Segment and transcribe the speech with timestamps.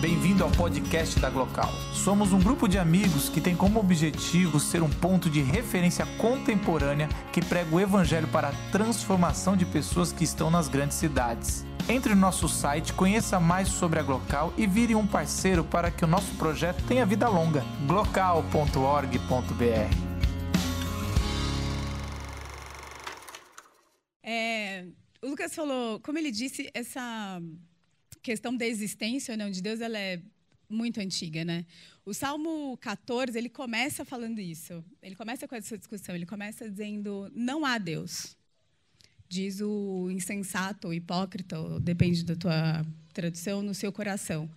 [0.00, 1.70] Bem-vindo ao podcast da Glocal.
[1.92, 7.06] Somos um grupo de amigos que tem como objetivo ser um ponto de referência contemporânea
[7.30, 11.66] que prega o evangelho para a transformação de pessoas que estão nas grandes cidades.
[11.86, 16.02] Entre no nosso site, conheça mais sobre a Glocal e vire um parceiro para que
[16.02, 17.62] o nosso projeto tenha vida longa.
[17.86, 19.20] glocal.org.br
[24.24, 24.86] É,
[25.22, 27.38] o Lucas falou, como ele disse, essa
[28.22, 30.20] questão da existência ou não de Deus ela é
[30.68, 31.66] muito antiga, né?
[32.04, 34.84] O Salmo 14 ele começa falando isso.
[35.02, 36.14] Ele começa com essa discussão.
[36.14, 38.36] Ele começa dizendo não há Deus.
[39.28, 44.50] Diz o insensato, o hipócrita, depende da tua tradução, no seu coração.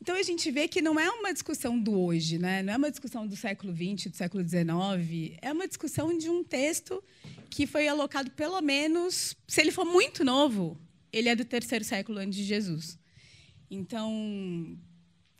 [0.00, 2.62] Então a gente vê que não é uma discussão do hoje, né?
[2.62, 5.38] Não é uma discussão do século XX, do século XIX.
[5.40, 7.02] É uma discussão de um texto
[7.48, 10.78] que foi alocado pelo menos, se ele for muito novo,
[11.18, 12.98] ele é do terceiro século antes de Jesus.
[13.70, 14.78] Então,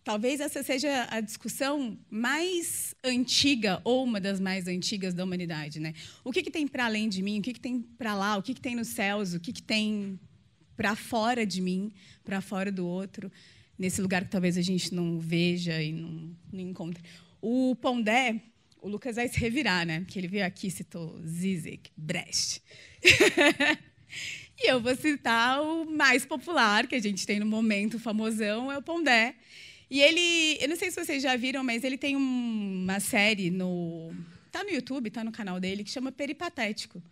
[0.03, 5.93] talvez essa seja a discussão mais antiga ou uma das mais antigas da humanidade, né?
[6.25, 7.41] O que, que tem para além de mim?
[7.41, 8.37] O que, que tem para lá?
[8.37, 9.35] O que, que tem nos céus?
[9.35, 10.19] O que, que tem
[10.77, 11.93] para fora de mim?
[12.25, 13.31] Para fora do outro?
[13.79, 17.03] Nesse lugar que talvez a gente não veja e não, não encontre.
[17.43, 18.41] O Pondé,
[18.81, 20.01] o Lucas vai se revirar, né?
[20.01, 22.63] Porque ele veio aqui e citou Zizek, Brecht.
[24.59, 28.79] E eu vou citar o mais popular que a gente tem no momento, famosão, é
[28.79, 29.35] o Pondé.
[29.91, 34.13] E ele, eu não sei se vocês já viram, mas ele tem uma série no
[34.51, 37.03] tá no YouTube, tá no canal dele que chama Peripatético.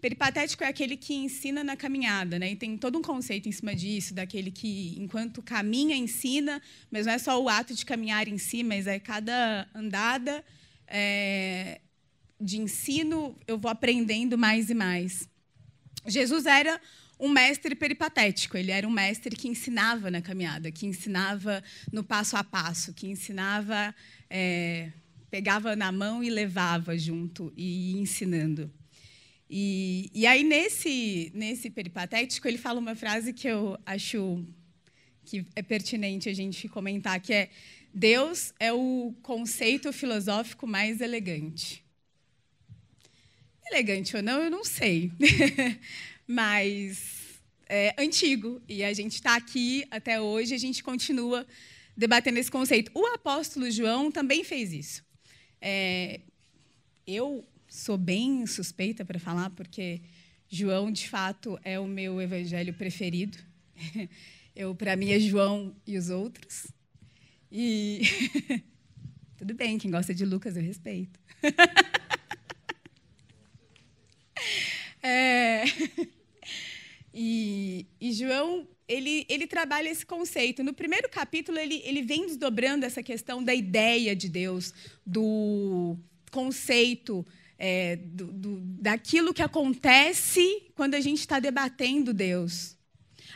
[0.00, 2.52] Peripatético é aquele que ensina na caminhada, né?
[2.52, 7.12] E tem todo um conceito em cima disso, daquele que enquanto caminha ensina, mas não
[7.12, 10.42] é só o ato de caminhar em si, mas é cada andada
[10.86, 11.80] é,
[12.40, 15.28] de ensino eu vou aprendendo mais e mais.
[16.06, 16.80] Jesus era
[17.18, 22.36] um mestre peripatético, ele era um mestre que ensinava na caminhada, que ensinava no passo
[22.36, 23.94] a passo, que ensinava,
[24.28, 24.90] é,
[25.30, 28.70] pegava na mão e levava junto, e ensinando.
[29.48, 34.44] E, e aí, nesse, nesse peripatético, ele fala uma frase que eu acho
[35.24, 37.50] que é pertinente a gente comentar, que é
[37.92, 41.85] Deus é o conceito filosófico mais elegante.
[43.70, 45.10] Elegante ou não, eu não sei.
[46.26, 48.62] Mas é antigo.
[48.68, 51.46] E a gente está aqui até hoje, a gente continua
[51.96, 52.90] debatendo esse conceito.
[52.94, 55.04] O apóstolo João também fez isso.
[55.60, 56.20] É,
[57.06, 60.00] eu sou bem suspeita para falar, porque
[60.48, 63.38] João, de fato, é o meu evangelho preferido.
[64.54, 66.68] Eu, para mim, é João e os outros.
[67.52, 68.00] E
[69.36, 71.20] tudo bem, quem gosta de Lucas eu respeito.
[75.02, 75.64] É...
[77.18, 80.62] E, e, João, ele, ele trabalha esse conceito.
[80.62, 84.72] No primeiro capítulo, ele, ele vem desdobrando essa questão da ideia de Deus,
[85.04, 85.96] do
[86.30, 87.26] conceito,
[87.58, 92.76] é, do, do, daquilo que acontece quando a gente está debatendo Deus.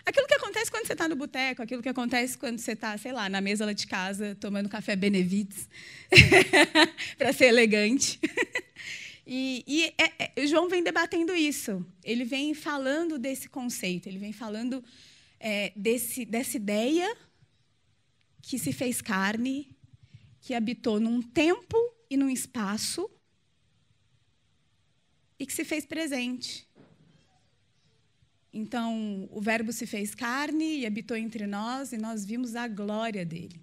[0.05, 3.13] Aquilo que acontece quando você está no boteco, aquilo que acontece quando você está, sei
[3.13, 5.69] lá, na mesa lá de casa, tomando café Benevites,
[7.19, 8.19] para ser elegante.
[9.33, 11.87] E, e é, é, João vem debatendo isso.
[12.03, 14.83] Ele vem falando desse conceito, ele vem falando
[15.39, 17.17] é, desse, dessa ideia
[18.43, 19.71] que se fez carne,
[20.41, 21.77] que habitou num tempo
[22.11, 23.09] e num espaço
[25.39, 26.67] e que se fez presente.
[28.53, 33.25] Então, o Verbo se fez carne e habitou entre nós, e nós vimos a glória
[33.25, 33.63] dele.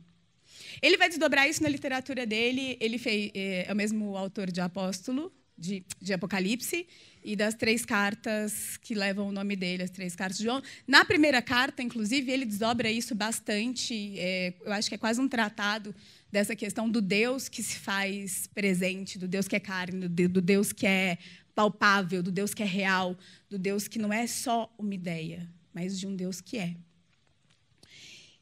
[0.82, 2.78] Ele vai desdobrar isso na literatura dele.
[2.80, 6.88] Ele fez, é, é o mesmo autor de Apóstolo, de, de, Apocalipse
[7.24, 10.62] e das três cartas que levam o nome dele, as três cartas de João.
[10.88, 14.18] Na primeira carta, inclusive, ele desdobra isso bastante.
[14.20, 15.94] É, eu acho que é quase um tratado
[16.32, 20.42] dessa questão do Deus que se faz presente, do Deus que é carne, do, do
[20.42, 21.18] Deus que é
[21.56, 23.18] palpável, do Deus que é real,
[23.50, 26.76] do Deus que não é só uma ideia, mas de um Deus que é.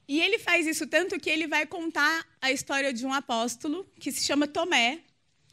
[0.08, 4.12] E ele faz isso tanto que ele vai contar a história de um apóstolo que
[4.12, 5.00] se chama Tomé,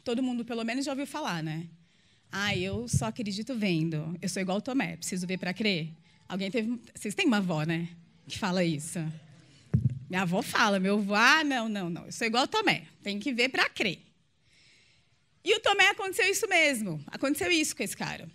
[0.03, 1.67] todo mundo pelo menos já ouviu falar, né?
[2.31, 4.17] Ah, eu só acredito vendo.
[4.21, 5.89] Eu sou igual o Tomé, preciso ver para crer.
[6.27, 6.79] Alguém teve.
[6.93, 7.89] Vocês têm uma avó, né?
[8.27, 8.99] Que fala isso.
[10.09, 12.05] Minha avó fala, meu avô, ah, não, não, não.
[12.05, 12.85] Eu sou igual o Tomé.
[13.01, 13.99] Tem que ver para crer.
[15.43, 17.03] E o Tomé aconteceu isso mesmo.
[17.07, 18.29] Aconteceu isso com esse cara.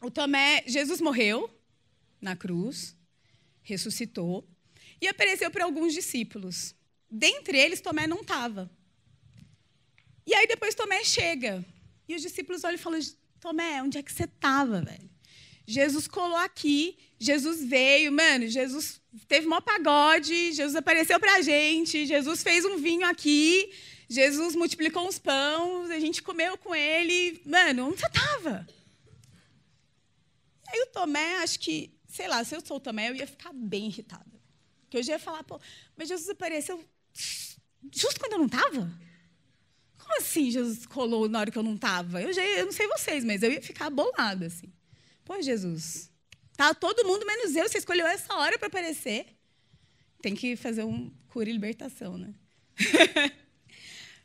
[0.00, 1.48] O Tomé, Jesus morreu
[2.20, 2.96] na cruz,
[3.62, 4.44] ressuscitou
[5.00, 6.74] e apareceu para alguns discípulos.
[7.10, 8.70] Dentre eles, Tomé não estava.
[10.26, 11.64] E aí depois Tomé chega.
[12.08, 13.00] E os discípulos olham e falam:
[13.40, 15.10] Tomé, onde é que você estava, velho?
[15.66, 22.04] Jesus colou aqui, Jesus veio, mano, Jesus teve mó pagode, Jesus apareceu para a gente,
[22.04, 23.72] Jesus fez um vinho aqui,
[24.08, 27.40] Jesus multiplicou uns pães, a gente comeu com ele.
[27.46, 28.66] Mano, onde você estava?
[30.68, 33.52] Aí o Tomé, acho que, sei lá, se eu sou o Tomé, eu ia ficar
[33.52, 34.42] bem irritada.
[34.82, 35.60] Porque eu já ia falar, pô,
[35.96, 36.84] mas Jesus apareceu
[37.14, 38.92] justo quando eu não estava?
[40.02, 42.20] Como assim Jesus colou na hora que eu não estava?
[42.20, 44.72] Eu, já, eu não sei vocês, mas eu ia ficar bolada, assim.
[45.24, 46.10] Pô, Jesus,
[46.56, 49.26] tá todo mundo menos eu, você escolheu essa hora para aparecer.
[50.20, 52.34] Tem que fazer um cura e libertação, né?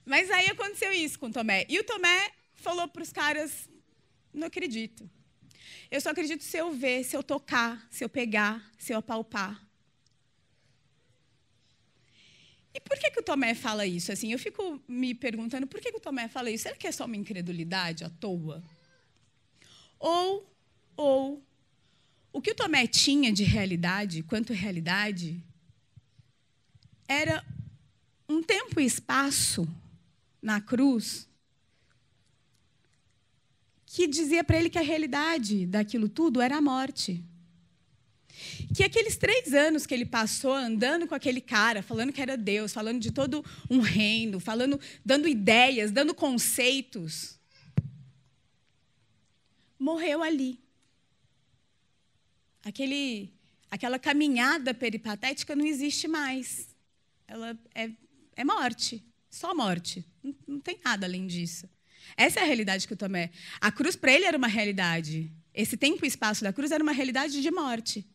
[0.04, 1.66] mas aí aconteceu isso com Tomé.
[1.70, 3.70] E o Tomé falou para os caras,
[4.34, 5.08] não acredito.
[5.92, 9.67] Eu só acredito se eu ver, se eu tocar, se eu pegar, se eu apalpar.
[12.78, 14.12] E por que, que o Tomé fala isso?
[14.12, 16.62] Assim, eu fico me perguntando por que, que o Tomé fala isso.
[16.62, 18.64] Será que é só uma incredulidade à toa?
[19.98, 20.48] Ou,
[20.96, 21.44] ou,
[22.32, 25.44] o que o Tomé tinha de realidade, quanto realidade,
[27.08, 27.44] era
[28.30, 29.68] um tempo e espaço
[30.40, 31.28] na cruz
[33.88, 37.26] que dizia para ele que a realidade daquilo tudo era a morte
[38.76, 42.74] que aqueles três anos que ele passou andando com aquele cara, falando que era Deus,
[42.74, 47.40] falando de todo um reino, falando, dando ideias, dando conceitos,
[49.80, 50.60] morreu ali.
[52.64, 53.34] Aquele,
[53.72, 56.68] aquela caminhada peripatética não existe mais.
[57.28, 57.90] Ela é,
[58.36, 60.06] é morte, só morte.
[60.22, 61.70] Não, não tem nada além disso.
[62.16, 63.32] Essa é a realidade que o Tomé.
[63.60, 65.32] A cruz para ele era uma realidade.
[65.54, 68.06] Esse tempo e espaço da cruz era uma realidade de morte.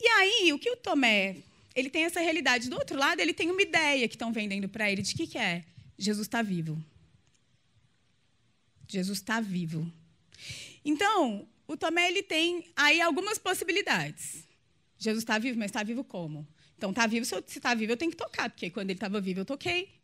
[0.00, 1.36] E aí, o que o Tomé,
[1.74, 2.68] ele tem essa realidade.
[2.68, 5.38] Do outro lado, ele tem uma ideia que estão vendendo para ele de que que
[5.38, 5.64] é?
[5.98, 6.82] Jesus está vivo.
[8.88, 9.90] Jesus está vivo.
[10.84, 14.46] Então, o Tomé ele tem aí algumas possibilidades.
[14.98, 16.46] Jesus está vivo, mas está vivo como?
[16.76, 19.40] Então, está vivo, se está vivo, eu tenho que tocar, porque quando ele estava vivo,
[19.40, 19.96] eu toquei.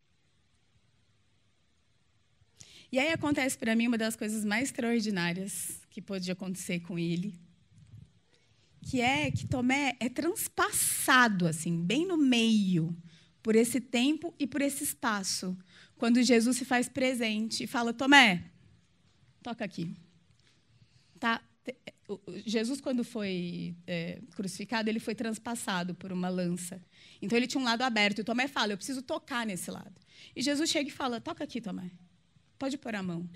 [2.91, 7.39] E aí acontece para mim uma das coisas mais extraordinárias que pôde acontecer com ele,
[8.93, 12.95] que é que Tomé é transpassado assim, bem no meio,
[13.43, 15.57] por esse tempo e por esse espaço,
[15.97, 18.45] quando Jesus se faz presente e fala: Tomé,
[19.43, 19.97] toca aqui.
[21.19, 21.43] Tá?
[22.45, 26.79] Jesus, quando foi é, crucificado, ele foi transpassado por uma lança.
[27.23, 28.19] Então ele tinha um lado aberto.
[28.19, 29.99] E Tomé fala: Eu preciso tocar nesse lado.
[30.37, 31.91] E Jesus chega e fala: Toca aqui, Tomé.
[32.59, 33.27] Pode pôr a mão.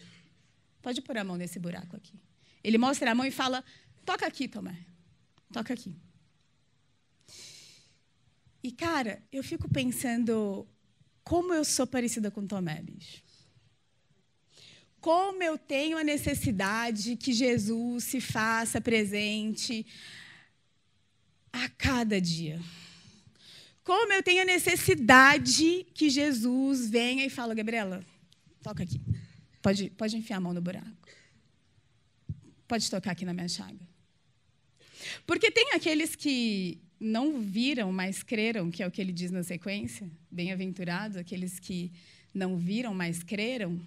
[0.83, 2.21] Pode pôr a mão nesse buraco aqui.
[2.63, 3.65] Ele mostra a mão e fala:
[4.05, 4.96] Toca aqui, Tomé.
[5.53, 5.95] Toca aqui.
[8.63, 10.67] E, cara, eu fico pensando
[11.23, 13.23] como eu sou parecida com Tomé, bicho.
[15.01, 19.87] Como eu tenho a necessidade que Jesus se faça presente
[21.53, 22.61] a cada dia.
[23.85, 28.05] Como eu tenho a necessidade que Jesus venha e fala, Gabriela,
[28.63, 29.01] toca aqui.
[29.63, 31.09] Pode, pode enfiar a mão no buraco.
[32.67, 33.96] Pode tocar aqui na minha chaga.
[35.25, 39.43] Porque tem aqueles que não viram, mas creram, que é o que ele diz na
[39.43, 40.11] sequência.
[40.31, 41.93] Bem-aventurados aqueles que
[42.33, 43.81] não viram, mas creram.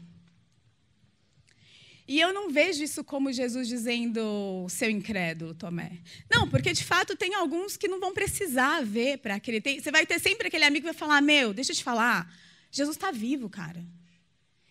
[2.07, 5.99] E eu não vejo isso como Jesus dizendo, seu incrédulo, Tomé.
[6.27, 9.79] Não, porque de fato tem alguns que não vão precisar ver para acreditar.
[9.79, 12.33] Você vai ter sempre aquele amigo que vai falar: Meu, deixa eu te falar,
[12.71, 13.85] Jesus está vivo, cara.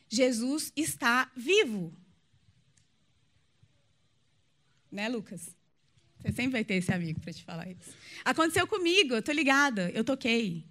[0.08, 1.94] Jesus está vivo.
[4.90, 5.57] Né, Lucas?
[6.20, 7.94] Você sempre vai ter esse amigo para te falar isso.
[8.24, 10.66] Aconteceu comigo, eu tô ligada, eu toquei.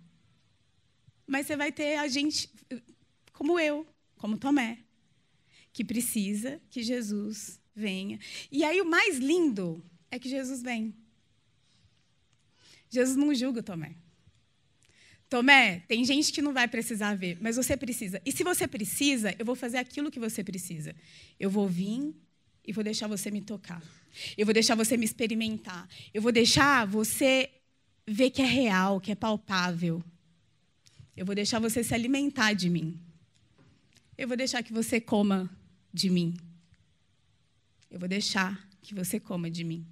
[1.26, 2.50] Mas você vai ter a gente
[3.32, 3.88] como eu,
[4.18, 4.80] como Tomé,
[5.72, 8.20] que precisa que Jesus venha.
[8.52, 10.96] E aí o mais lindo é que Jesus vem.
[12.90, 13.96] Jesus não julga Tomé.
[15.30, 18.22] Tomé, tem gente que não vai precisar ver, mas você precisa.
[18.26, 20.96] E se você precisa, eu vou fazer aquilo que você precisa.
[21.40, 22.16] Eu vou vir
[22.68, 23.82] e vou deixar você me tocar.
[24.38, 25.88] Eu vou deixar você me experimentar.
[26.14, 27.50] Eu vou deixar você
[28.06, 30.04] ver que é real, que é palpável.
[31.16, 33.00] Eu vou deixar você se alimentar de mim.
[34.18, 35.50] Eu vou deixar que você coma
[35.94, 36.36] de mim.
[37.90, 39.88] Eu vou deixar que você coma de mim.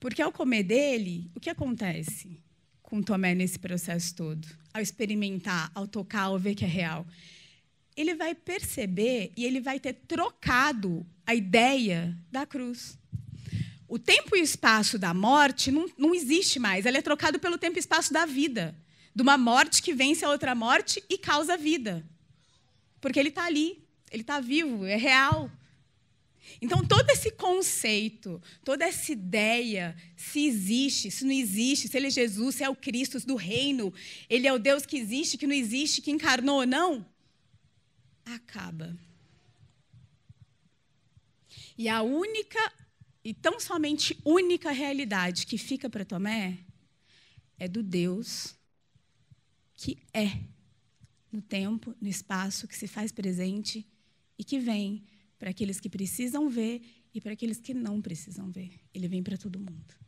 [0.00, 2.40] Porque ao comer dele, o que acontece
[2.82, 4.48] com Tomé nesse processo todo?
[4.72, 7.06] Ao experimentar, ao tocar, ao ver que é real
[7.96, 12.98] ele vai perceber e ele vai ter trocado a ideia da cruz.
[13.88, 17.56] O tempo e o espaço da morte não, não existe mais, ele é trocado pelo
[17.56, 18.76] tempo e espaço da vida.
[19.14, 22.04] De uma morte que vence a outra morte e causa vida.
[23.00, 25.50] Porque ele está ali, ele está vivo, é real.
[26.60, 32.10] Então, todo esse conceito, toda essa ideia, se existe, se não existe, se ele é
[32.10, 33.92] Jesus, se é o Cristo do reino,
[34.28, 37.04] ele é o Deus que existe, que não existe, que encarnou ou não,
[38.26, 38.96] acaba.
[41.78, 42.72] E a única,
[43.24, 46.58] e tão somente única realidade que fica para Tomé
[47.58, 48.54] é do Deus
[49.74, 50.40] que é
[51.30, 53.86] no tempo, no espaço, que se faz presente
[54.38, 55.04] e que vem
[55.38, 56.80] para aqueles que precisam ver
[57.12, 58.80] e para aqueles que não precisam ver.
[58.94, 60.05] Ele vem para todo mundo.